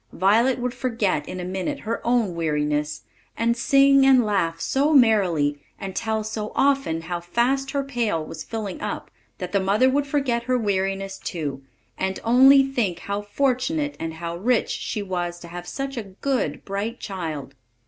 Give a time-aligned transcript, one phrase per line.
[0.13, 3.03] Violet would forget in a minute her own weariness,
[3.37, 8.43] and sing and laugh so merrily, and tell so often how fast her pail was
[8.43, 11.61] filling up, that the mother would forget her weariness too,
[11.99, 16.65] and only think how fortunate and how rich she was to have such a good,
[16.65, 17.53] bright child.